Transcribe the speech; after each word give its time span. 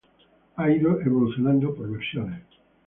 Ha 0.55 0.71
ido 0.71 0.99
evolucionando 0.99 1.75
por 1.75 1.87
versiones. 1.91 2.41